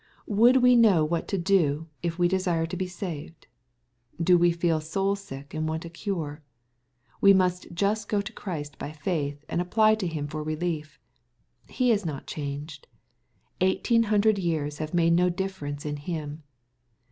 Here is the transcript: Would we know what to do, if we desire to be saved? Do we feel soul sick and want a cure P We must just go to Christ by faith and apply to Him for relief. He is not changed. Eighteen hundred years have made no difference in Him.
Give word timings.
Would 0.25 0.63
we 0.63 0.75
know 0.75 1.05
what 1.05 1.27
to 1.27 1.37
do, 1.37 1.87
if 2.01 2.17
we 2.17 2.27
desire 2.27 2.65
to 2.65 2.75
be 2.75 2.87
saved? 2.87 3.45
Do 4.19 4.35
we 4.35 4.51
feel 4.51 4.81
soul 4.81 5.15
sick 5.15 5.53
and 5.53 5.69
want 5.69 5.85
a 5.85 5.91
cure 5.91 6.41
P 6.41 7.11
We 7.21 7.33
must 7.35 7.67
just 7.71 8.09
go 8.09 8.19
to 8.19 8.33
Christ 8.33 8.79
by 8.79 8.93
faith 8.93 9.45
and 9.47 9.61
apply 9.61 9.93
to 10.01 10.07
Him 10.07 10.27
for 10.27 10.41
relief. 10.41 10.99
He 11.69 11.91
is 11.91 12.03
not 12.03 12.25
changed. 12.25 12.87
Eighteen 13.59 14.01
hundred 14.09 14.39
years 14.39 14.79
have 14.79 14.95
made 14.95 15.13
no 15.13 15.29
difference 15.29 15.85
in 15.85 15.97
Him. 15.97 16.41